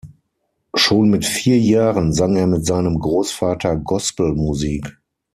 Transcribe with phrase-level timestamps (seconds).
[0.73, 4.97] Schon mit vier Jahren sang er mit seinem Großvater Gospelmusik.